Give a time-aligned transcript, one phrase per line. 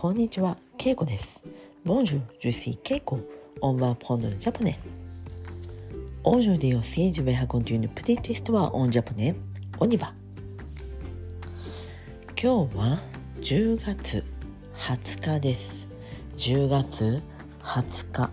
[0.00, 1.44] こんにちは、ケイコです。
[1.84, 3.18] Bonjour, je suis Keiko.
[3.60, 4.78] On va apprendre le japonais.
[6.24, 9.34] Aujourd'hui aussi, je vais raconter une petite histoire en japonais.
[9.78, 10.14] On y va.
[12.34, 12.98] 今日は
[13.42, 14.24] 10月
[14.88, 15.86] 20日です。
[16.38, 17.22] 10月
[17.62, 18.30] 20日。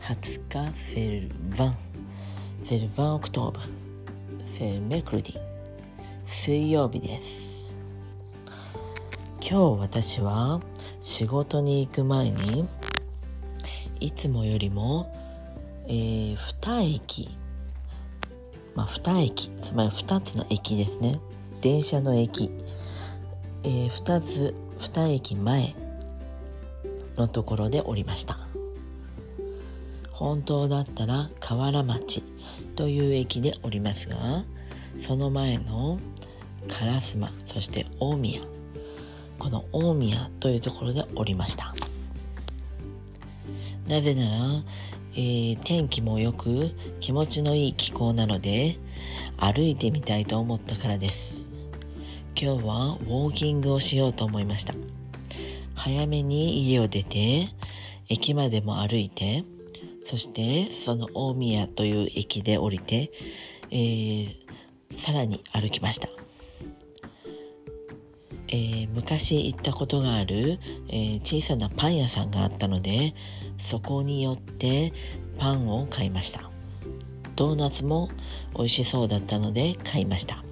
[0.00, 1.72] 20日、c'est le 20.
[2.64, 3.60] C'est le 20 octobre.
[4.54, 5.34] C'est le mercredi.
[6.24, 7.51] 水曜日です。
[9.52, 10.62] 今日私は
[11.02, 12.66] 仕事に行く前に
[14.00, 15.14] いつもよりも、
[15.88, 17.28] えー、2駅
[18.74, 21.20] まあ2駅つまり2つの駅ですね。
[21.60, 22.50] 電車の駅、
[23.64, 25.74] えー、2つ2駅前
[27.18, 28.38] のところで降りました。
[30.12, 32.22] 本当だったら河原町
[32.74, 34.44] という駅で降りますが
[34.98, 35.98] その前の
[36.68, 38.40] 烏丸そして大宮。
[39.42, 41.74] この大宮というところで降りました。
[43.88, 44.62] なぜなら、
[45.14, 48.78] えー、天気も良く気持ちのいい気候なので
[49.38, 51.34] 歩いてみたいと思ったからです。
[52.40, 54.74] 今日はウォーキングをしようと思いました。
[55.74, 57.48] 早めに家を出て
[58.08, 59.42] 駅までも歩いて
[60.06, 63.10] そしてその大宮という駅で降りて、
[63.72, 64.36] えー、
[64.96, 66.21] さらに歩きました。
[68.52, 73.14] えー、昔行ったことがある、えー、小さなパン屋さんがあったので
[73.58, 74.92] そこに寄って
[75.38, 76.50] パンを買いました。
[77.34, 78.10] ドーナツも
[78.54, 80.44] 美味しそうだったので買いました。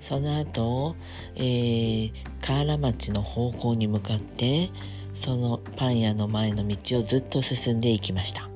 [0.00, 0.96] その後、
[1.36, 4.70] えー、河原町の方向に向かって
[5.14, 8.48] そのパン屋の前の道をずっと進んでいきました。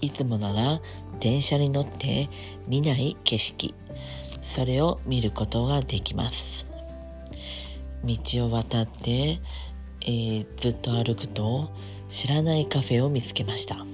[0.00, 0.80] いつもなら
[1.20, 2.30] 電車に乗って
[2.66, 3.74] 見ない景色。
[4.42, 6.67] それを見ることができます。
[8.04, 9.40] 道を渡って、
[10.00, 11.70] えー、ずっと歩くと
[12.08, 13.84] 知らないカフェを見つけました。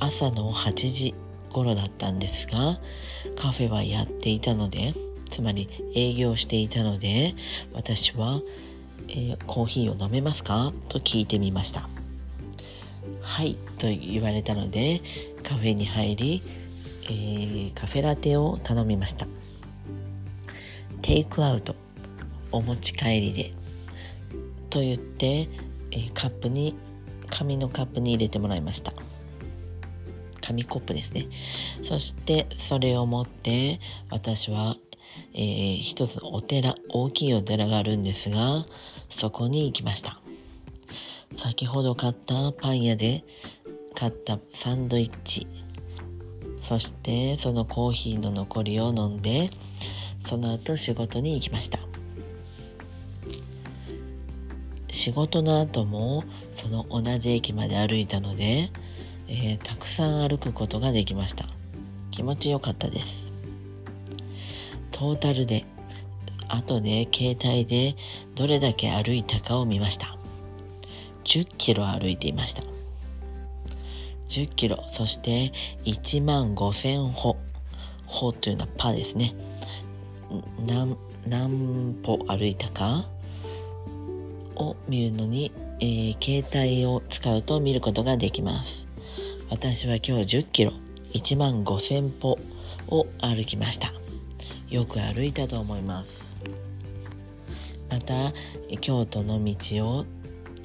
[0.00, 1.14] 朝の8時
[1.50, 2.80] 頃だったんですが
[3.36, 4.92] カフェはやっていたので
[5.30, 7.34] つまり営業していたので
[7.72, 8.40] 私は、
[9.08, 10.72] えー、コーヒーを飲めますか？
[10.88, 11.88] と聞いてみました。
[13.20, 15.00] はいと言われたので
[15.42, 16.42] カフェに入り、
[17.04, 19.26] えー、カフェラテを頼みました。
[21.02, 21.83] テイクアウト。
[22.54, 23.52] お持ち帰りで
[24.70, 25.48] と言って、
[25.92, 26.76] え、カップに
[27.30, 28.92] 紙のカップに入れてもらいました。
[30.40, 31.28] 紙コップですね。
[31.82, 34.76] そしてそれを持って私は、
[35.32, 38.66] えー、一つお寺大きいお寺があるんですが
[39.10, 40.20] そこに行きました。
[41.38, 43.24] 先ほど買ったパン屋で
[43.94, 45.46] 買ったサンドイッチ。
[46.62, 49.50] そしてそのコーヒーの残りを飲んで
[50.26, 51.78] その後仕事に行きました。
[54.94, 56.22] 仕事の後も
[56.54, 58.70] その同じ駅まで歩いたので、
[59.26, 61.46] えー、たくさん歩くことができました。
[62.12, 63.26] 気持ちよかったです。
[64.92, 65.64] トータルで
[66.48, 67.96] 後で携帯で
[68.36, 70.16] どれだけ歩いたかを見ました。
[71.24, 72.62] 10キロ歩いていました。
[74.28, 75.52] 10キロそして
[75.84, 77.36] 1万5000歩。
[78.06, 79.34] 歩というのはパですね。
[80.64, 83.08] 何何歩歩いたか
[84.56, 88.86] を見るのに、えー、携帯を使うと見ることができます。
[89.50, 90.72] 私は今日10キロ
[91.12, 92.38] 1万5000歩
[92.88, 93.92] を歩きました。
[94.68, 96.34] よく歩いたと思います。
[97.90, 98.32] また
[98.80, 99.54] 京都の道
[99.88, 100.06] を、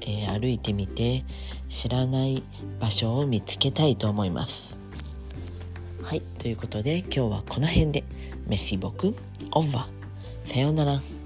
[0.02, 1.24] えー、歩いてみて
[1.68, 2.44] 知らない
[2.80, 4.78] 場所を見つけたいと思います。
[6.02, 8.04] はいということで今日はこの辺で。
[8.50, 9.16] メッシボク
[9.52, 11.19] オーバーさようなら。